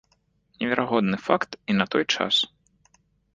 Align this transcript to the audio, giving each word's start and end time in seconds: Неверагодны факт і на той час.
Неверагодны 0.61 1.17
факт 1.27 1.51
і 1.75 1.75
на 1.81 1.85
той 1.97 2.05
час. 2.15 2.35